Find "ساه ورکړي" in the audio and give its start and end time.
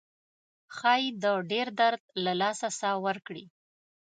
2.79-3.45